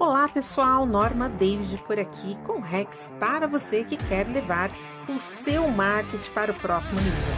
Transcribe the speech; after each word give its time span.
Olá 0.00 0.26
pessoal, 0.30 0.86
Norma 0.86 1.28
David 1.28 1.76
por 1.82 1.98
aqui 1.98 2.34
com 2.46 2.58
Rex 2.58 3.12
para 3.20 3.46
você 3.46 3.84
que 3.84 3.98
quer 3.98 4.26
levar 4.26 4.70
o 5.06 5.18
seu 5.18 5.68
marketing 5.68 6.30
para 6.30 6.52
o 6.52 6.54
próximo 6.54 6.98
nível. 7.02 7.34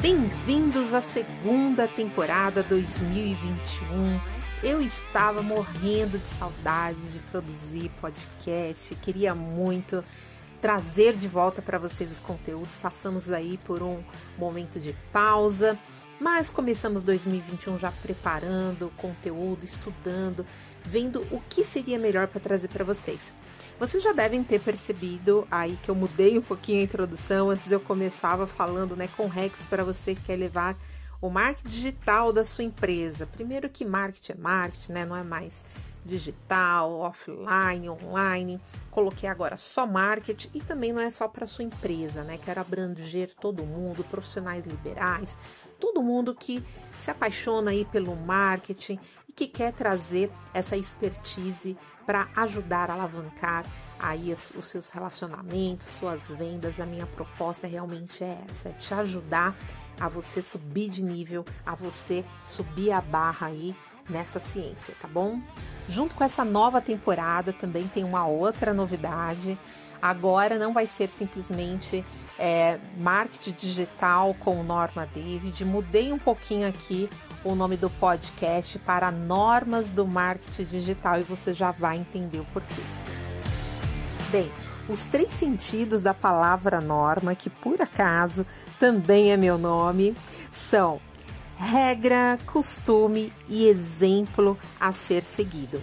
Bem-vindos 0.00 0.94
à 0.94 1.02
segunda 1.02 1.86
temporada 1.86 2.62
2021. 2.62 4.18
Eu 4.62 4.80
estava 4.80 5.42
morrendo 5.42 6.18
de 6.18 6.26
saudade 6.26 7.12
de 7.12 7.18
produzir 7.30 7.90
podcast, 8.00 8.94
queria 8.94 9.34
muito 9.34 10.02
trazer 10.58 11.12
de 11.12 11.28
volta 11.28 11.60
para 11.60 11.76
vocês 11.76 12.10
os 12.10 12.18
conteúdos. 12.18 12.78
Passamos 12.78 13.30
aí 13.30 13.58
por 13.58 13.82
um 13.82 14.02
momento 14.38 14.80
de 14.80 14.94
pausa, 15.12 15.78
mas 16.20 16.50
começamos 16.50 17.02
2021 17.02 17.78
já 17.78 17.90
preparando 17.90 18.92
conteúdo, 18.96 19.64
estudando, 19.64 20.46
vendo 20.84 21.20
o 21.30 21.40
que 21.48 21.64
seria 21.64 21.98
melhor 21.98 22.28
para 22.28 22.40
trazer 22.40 22.68
para 22.68 22.84
vocês. 22.84 23.20
Vocês 23.78 24.02
já 24.02 24.12
devem 24.12 24.44
ter 24.44 24.60
percebido 24.60 25.46
aí 25.50 25.76
que 25.82 25.90
eu 25.90 25.94
mudei 25.94 26.38
um 26.38 26.42
pouquinho 26.42 26.80
a 26.80 26.84
introdução. 26.84 27.50
Antes 27.50 27.70
eu 27.70 27.80
começava 27.80 28.46
falando, 28.46 28.94
né, 28.94 29.08
com 29.16 29.26
Rex 29.26 29.66
para 29.66 29.82
você 29.82 30.14
que 30.14 30.22
quer 30.22 30.36
levar 30.36 30.76
o 31.20 31.30
marketing 31.30 31.68
digital 31.68 32.32
da 32.32 32.44
sua 32.44 32.64
empresa. 32.64 33.26
Primeiro 33.26 33.68
que 33.68 33.84
marketing 33.84 34.32
é 34.32 34.36
marketing, 34.36 34.92
né? 34.92 35.04
Não 35.04 35.16
é 35.16 35.22
mais 35.22 35.64
digital, 36.04 36.92
offline, 37.00 37.88
online. 37.88 38.60
Coloquei 38.90 39.28
agora 39.28 39.56
só 39.56 39.86
marketing 39.86 40.50
e 40.54 40.60
também 40.60 40.92
não 40.92 41.00
é 41.00 41.10
só 41.10 41.26
para 41.26 41.46
sua 41.46 41.64
empresa, 41.64 42.22
né? 42.22 42.38
Quero 42.38 42.60
abranger 42.60 43.34
todo 43.40 43.64
mundo, 43.64 44.04
profissionais 44.04 44.64
liberais, 44.64 45.36
todo 45.80 46.02
mundo 46.02 46.34
que 46.34 46.62
se 47.00 47.10
apaixona 47.10 47.70
aí 47.70 47.84
pelo 47.84 48.14
marketing 48.14 48.98
que 49.34 49.46
quer 49.46 49.72
trazer 49.72 50.30
essa 50.52 50.76
expertise 50.76 51.76
para 52.06 52.28
ajudar 52.36 52.90
a 52.90 52.94
alavancar 52.94 53.64
aí 53.98 54.32
os 54.32 54.64
seus 54.66 54.90
relacionamentos, 54.90 55.86
suas 55.86 56.34
vendas. 56.34 56.78
A 56.78 56.86
minha 56.86 57.06
proposta 57.06 57.66
realmente 57.66 58.22
é 58.22 58.38
essa, 58.48 58.68
é 58.68 58.72
te 58.72 58.92
ajudar 58.94 59.56
a 59.98 60.08
você 60.08 60.42
subir 60.42 60.90
de 60.90 61.02
nível, 61.02 61.44
a 61.64 61.74
você 61.74 62.24
subir 62.44 62.92
a 62.92 63.00
barra 63.00 63.46
aí 63.48 63.74
nessa 64.08 64.38
ciência, 64.38 64.94
tá 65.00 65.08
bom? 65.08 65.40
Junto 65.88 66.14
com 66.14 66.24
essa 66.24 66.44
nova 66.44 66.80
temporada 66.80 67.52
também 67.52 67.86
tem 67.86 68.04
uma 68.04 68.26
outra 68.26 68.72
novidade. 68.72 69.58
Agora 70.00 70.58
não 70.58 70.72
vai 70.72 70.86
ser 70.86 71.08
simplesmente 71.08 72.04
é, 72.38 72.78
marketing 72.98 73.52
digital 73.52 74.34
com 74.34 74.62
Norma 74.62 75.08
David. 75.14 75.64
Mudei 75.64 76.12
um 76.12 76.18
pouquinho 76.18 76.68
aqui 76.68 77.08
o 77.42 77.54
nome 77.54 77.76
do 77.76 77.88
podcast 77.88 78.78
para 78.80 79.10
Normas 79.10 79.90
do 79.90 80.06
Marketing 80.06 80.64
Digital 80.64 81.20
e 81.20 81.22
você 81.22 81.54
já 81.54 81.70
vai 81.70 81.96
entender 81.96 82.38
o 82.40 82.44
porquê. 82.46 82.82
Bem, 84.30 84.50
os 84.88 85.04
três 85.04 85.30
sentidos 85.30 86.02
da 86.02 86.12
palavra 86.12 86.80
norma, 86.80 87.34
que 87.34 87.48
por 87.48 87.80
acaso 87.80 88.44
também 88.78 89.32
é 89.32 89.36
meu 89.36 89.56
nome, 89.56 90.14
são 90.52 91.00
regra, 91.56 92.38
costume 92.46 93.32
e 93.48 93.66
exemplo 93.66 94.58
a 94.78 94.92
ser 94.92 95.24
seguido, 95.24 95.80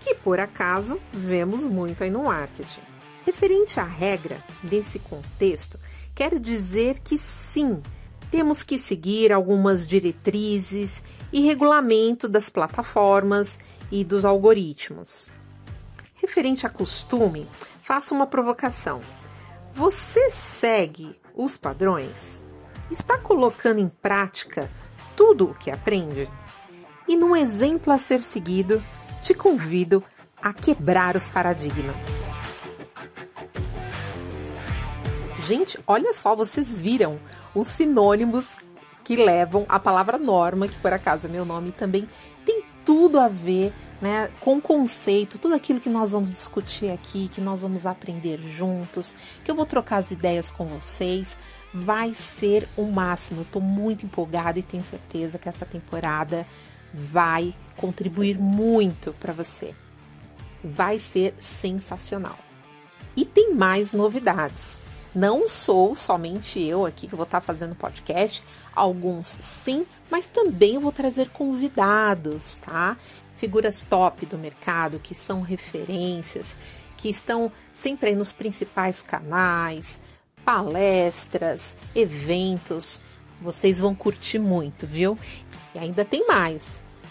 que 0.00 0.14
por 0.14 0.40
acaso 0.40 1.00
vemos 1.12 1.62
muito 1.62 2.04
aí 2.04 2.10
no 2.10 2.24
marketing. 2.24 2.80
Referente 3.24 3.80
à 3.80 3.84
regra 3.84 4.38
desse 4.62 4.98
contexto, 4.98 5.80
quero 6.14 6.38
dizer 6.38 7.00
que 7.00 7.18
sim, 7.18 7.82
temos 8.30 8.62
que 8.62 8.78
seguir 8.78 9.32
algumas 9.32 9.86
diretrizes 9.86 11.02
e 11.32 11.44
regulamento 11.44 12.28
das 12.28 12.48
plataformas 12.48 13.58
e 13.90 14.04
dos 14.04 14.24
algoritmos. 14.24 15.28
Referente 16.16 16.66
a 16.66 16.70
costume, 16.70 17.48
faço 17.82 18.14
uma 18.14 18.26
provocação. 18.26 19.00
Você 19.72 20.30
segue 20.30 21.18
os 21.34 21.56
padrões? 21.56 22.42
Está 22.90 23.18
colocando 23.18 23.78
em 23.78 23.88
prática 23.88 24.70
tudo 25.16 25.50
o 25.50 25.54
que 25.54 25.70
aprende? 25.70 26.28
E 27.08 27.16
num 27.16 27.34
exemplo 27.34 27.92
a 27.92 27.98
ser 27.98 28.22
seguido, 28.22 28.82
te 29.22 29.32
convido 29.32 30.04
a 30.40 30.52
quebrar 30.52 31.16
os 31.16 31.28
paradigmas. 31.28 32.04
Gente, 35.40 35.78
olha 35.86 36.12
só, 36.12 36.34
vocês 36.34 36.80
viram 36.80 37.18
os 37.54 37.68
sinônimos 37.68 38.56
que 39.04 39.16
levam 39.16 39.64
a 39.68 39.78
palavra 39.78 40.18
norma, 40.18 40.66
que 40.66 40.76
por 40.78 40.92
acaso 40.92 41.26
é 41.26 41.30
meu 41.30 41.44
nome, 41.44 41.70
também 41.70 42.08
tem 42.44 42.64
tudo 42.84 43.20
a 43.20 43.28
ver 43.28 43.72
né, 44.00 44.30
com 44.40 44.60
conceito, 44.60 45.38
tudo 45.38 45.54
aquilo 45.54 45.80
que 45.80 45.88
nós 45.88 46.12
vamos 46.12 46.30
discutir 46.30 46.90
aqui, 46.90 47.28
que 47.28 47.40
nós 47.40 47.62
vamos 47.62 47.86
aprender 47.86 48.38
juntos, 48.38 49.14
que 49.44 49.50
eu 49.50 49.54
vou 49.54 49.64
trocar 49.64 49.98
as 49.98 50.10
ideias 50.10 50.50
com 50.50 50.66
vocês 50.66 51.36
vai 51.72 52.14
ser 52.14 52.68
o 52.76 52.84
máximo. 52.84 53.42
Estou 53.42 53.62
muito 53.62 54.06
empolgada 54.06 54.58
e 54.58 54.62
tenho 54.62 54.82
certeza 54.82 55.38
que 55.38 55.48
essa 55.48 55.66
temporada 55.66 56.46
vai 56.92 57.54
contribuir 57.76 58.38
muito 58.38 59.12
para 59.14 59.32
você. 59.32 59.74
Vai 60.64 60.98
ser 60.98 61.34
sensacional. 61.38 62.38
E 63.16 63.24
tem 63.24 63.54
mais 63.54 63.92
novidades. 63.92 64.80
Não 65.14 65.48
sou 65.48 65.94
somente 65.94 66.60
eu 66.60 66.84
aqui 66.84 67.06
que 67.06 67.16
vou 67.16 67.24
estar 67.24 67.40
fazendo 67.40 67.74
podcast, 67.74 68.44
alguns 68.74 69.38
sim, 69.40 69.86
mas 70.10 70.26
também 70.26 70.78
vou 70.78 70.92
trazer 70.92 71.30
convidados, 71.30 72.58
tá? 72.58 72.98
Figuras 73.36 73.80
top 73.80 74.26
do 74.26 74.36
mercado 74.36 74.98
que 74.98 75.14
são 75.14 75.40
referências, 75.40 76.54
que 76.98 77.08
estão 77.08 77.50
sempre 77.74 78.14
nos 78.14 78.30
principais 78.30 79.00
canais, 79.00 80.00
palestras, 80.46 81.76
eventos. 81.92 83.02
Vocês 83.42 83.80
vão 83.80 83.96
curtir 83.96 84.38
muito, 84.38 84.86
viu? 84.86 85.18
E 85.74 85.78
ainda 85.78 86.04
tem 86.04 86.26
mais. 86.28 86.62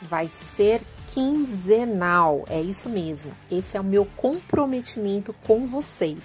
Vai 0.00 0.28
ser 0.28 0.80
quinzenal, 1.12 2.44
é 2.48 2.60
isso 2.60 2.88
mesmo. 2.88 3.32
Esse 3.50 3.76
é 3.76 3.80
o 3.80 3.84
meu 3.84 4.06
comprometimento 4.16 5.34
com 5.46 5.66
vocês. 5.66 6.18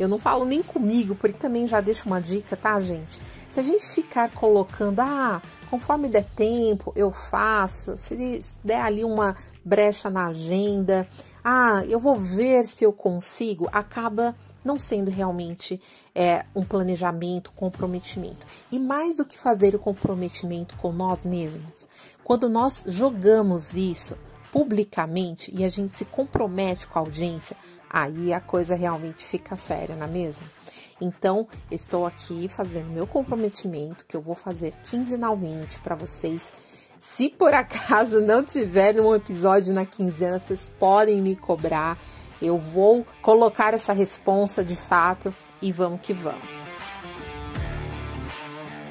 Eu 0.00 0.08
não 0.08 0.18
falo 0.18 0.44
nem 0.44 0.62
comigo, 0.62 1.14
porque 1.14 1.38
também 1.38 1.68
já 1.68 1.80
deixo 1.80 2.06
uma 2.06 2.20
dica, 2.20 2.56
tá, 2.56 2.80
gente? 2.80 3.20
Se 3.50 3.60
a 3.60 3.62
gente 3.62 3.86
ficar 3.88 4.30
colocando, 4.30 5.00
ah, 5.00 5.42
conforme 5.70 6.08
der 6.08 6.24
tempo, 6.36 6.92
eu 6.96 7.10
faço, 7.10 7.96
se 7.96 8.40
der 8.64 8.80
ali 8.80 9.04
uma 9.04 9.36
brecha 9.64 10.08
na 10.08 10.28
agenda, 10.28 11.06
ah, 11.48 11.84
eu 11.88 12.00
vou 12.00 12.16
ver 12.16 12.66
se 12.66 12.82
eu 12.82 12.92
consigo, 12.92 13.68
acaba 13.70 14.34
não 14.64 14.80
sendo 14.80 15.12
realmente 15.12 15.80
é, 16.12 16.44
um 16.56 16.64
planejamento, 16.64 17.52
um 17.52 17.54
comprometimento. 17.54 18.44
E 18.72 18.80
mais 18.80 19.16
do 19.16 19.24
que 19.24 19.38
fazer 19.38 19.72
o 19.72 19.78
comprometimento 19.78 20.74
com 20.78 20.90
nós 20.90 21.24
mesmos, 21.24 21.86
quando 22.24 22.48
nós 22.48 22.82
jogamos 22.88 23.76
isso 23.76 24.18
publicamente 24.50 25.54
e 25.56 25.64
a 25.64 25.68
gente 25.68 25.96
se 25.96 26.04
compromete 26.04 26.88
com 26.88 26.98
a 26.98 27.02
audiência, 27.02 27.56
aí 27.88 28.32
a 28.32 28.40
coisa 28.40 28.74
realmente 28.74 29.24
fica 29.24 29.56
séria, 29.56 29.94
não 29.94 30.06
é 30.06 30.08
mesmo? 30.08 30.48
Então, 31.00 31.46
estou 31.70 32.04
aqui 32.04 32.48
fazendo 32.48 32.90
meu 32.90 33.06
comprometimento 33.06 34.04
que 34.04 34.16
eu 34.16 34.20
vou 34.20 34.34
fazer 34.34 34.74
quinzenalmente 34.82 35.78
para 35.78 35.94
vocês. 35.94 36.52
Se 37.00 37.28
por 37.28 37.52
acaso 37.54 38.20
não 38.20 38.42
tiver 38.42 39.00
um 39.00 39.14
episódio 39.14 39.72
na 39.72 39.84
quinzena, 39.84 40.38
vocês 40.38 40.70
podem 40.78 41.20
me 41.20 41.36
cobrar. 41.36 41.98
Eu 42.40 42.58
vou 42.58 43.06
colocar 43.22 43.74
essa 43.74 43.92
responsa 43.92 44.64
de 44.64 44.76
fato 44.76 45.34
e 45.60 45.72
vamos 45.72 46.00
que 46.00 46.12
vamos. 46.12 46.48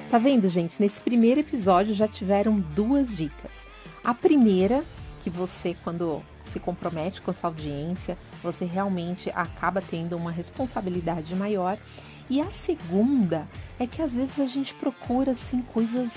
Tá 0.10 0.18
vendo, 0.18 0.48
gente? 0.48 0.82
Nesse 0.82 1.02
primeiro 1.02 1.42
episódio 1.42 1.94
já 1.94 2.08
tiveram 2.08 2.60
duas 2.60 3.16
dicas. 3.16 3.66
A 4.04 4.14
primeira, 4.14 4.84
que 5.22 5.30
você, 5.30 5.76
quando 5.84 6.24
se 6.46 6.60
compromete 6.60 7.22
com 7.22 7.32
a 7.32 7.34
sua 7.34 7.50
audiência, 7.50 8.18
você 8.42 8.66
realmente 8.66 9.30
acaba 9.32 9.82
tendo 9.82 10.16
uma 10.16 10.32
responsabilidade 10.32 11.36
maior. 11.36 11.78
E 12.30 12.40
a 12.40 12.52
segunda 12.52 13.48
é 13.80 13.86
que 13.86 14.02
às 14.02 14.14
vezes 14.14 14.40
a 14.40 14.46
gente 14.46 14.74
procura 14.76 15.34
assim 15.34 15.62
coisas 15.62 16.14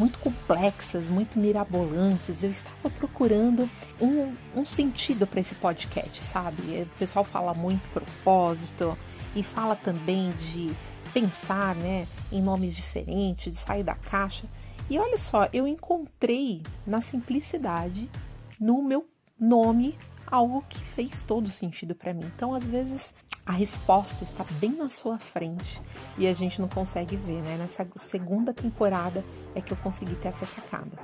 muito 0.00 0.18
complexas, 0.18 1.10
muito 1.10 1.38
mirabolantes. 1.38 2.42
Eu 2.42 2.50
estava 2.50 2.88
procurando 2.88 3.68
um, 4.00 4.32
um 4.56 4.64
sentido 4.64 5.26
para 5.26 5.40
esse 5.40 5.54
podcast, 5.54 6.22
sabe? 6.22 6.62
O 6.82 6.98
pessoal 6.98 7.22
fala 7.22 7.52
muito 7.52 7.86
propósito 7.90 8.96
e 9.36 9.42
fala 9.42 9.76
também 9.76 10.30
de 10.30 10.74
pensar, 11.12 11.74
né, 11.74 12.06
em 12.32 12.40
nomes 12.40 12.74
diferentes, 12.74 13.52
de 13.52 13.60
sair 13.60 13.82
da 13.82 13.94
caixa. 13.94 14.46
E 14.88 14.98
olha 14.98 15.18
só, 15.18 15.46
eu 15.52 15.68
encontrei 15.68 16.62
na 16.86 17.02
simplicidade, 17.02 18.08
no 18.58 18.82
meu 18.82 19.06
nome, 19.38 19.98
algo 20.30 20.64
que 20.68 20.80
fez 20.80 21.20
todo 21.20 21.50
sentido 21.50 21.94
para 21.94 22.14
mim. 22.14 22.30
Então, 22.34 22.54
às 22.54 22.64
vezes, 22.64 23.12
a 23.44 23.52
resposta 23.52 24.22
está 24.24 24.44
bem 24.60 24.70
na 24.70 24.88
sua 24.88 25.18
frente 25.18 25.80
e 26.16 26.26
a 26.26 26.34
gente 26.34 26.60
não 26.60 26.68
consegue 26.68 27.16
ver, 27.16 27.42
né? 27.42 27.56
Nessa 27.56 27.86
segunda 27.98 28.52
temporada 28.52 29.24
é 29.54 29.60
que 29.60 29.72
eu 29.72 29.76
consegui 29.78 30.14
ter 30.14 30.28
essa 30.28 30.46
sacada. 30.46 30.98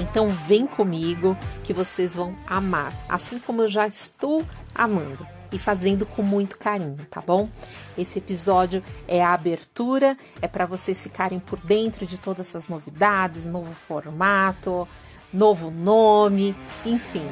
Então 0.00 0.30
vem 0.30 0.64
comigo 0.64 1.36
que 1.64 1.72
vocês 1.72 2.14
vão 2.14 2.36
amar, 2.46 2.92
assim 3.08 3.40
como 3.40 3.62
eu 3.62 3.68
já 3.68 3.84
estou 3.84 4.44
amando 4.72 5.26
e 5.50 5.58
fazendo 5.58 6.06
com 6.06 6.22
muito 6.22 6.56
carinho, 6.56 7.04
tá 7.10 7.20
bom? 7.20 7.48
Esse 7.96 8.18
episódio 8.18 8.82
é 9.08 9.24
a 9.24 9.32
abertura, 9.32 10.16
é 10.40 10.46
para 10.46 10.66
vocês 10.66 11.02
ficarem 11.02 11.40
por 11.40 11.58
dentro 11.58 12.06
de 12.06 12.16
todas 12.16 12.48
essas 12.48 12.68
novidades, 12.68 13.44
novo 13.44 13.72
formato, 13.72 14.86
novo 15.32 15.70
nome, 15.70 16.54
enfim. 16.84 17.26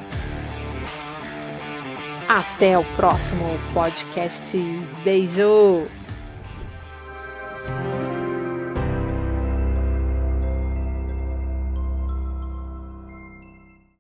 Até 2.29 2.77
o 2.77 2.85
próximo 2.97 3.45
podcast. 3.73 4.57
Beijo! 5.05 5.87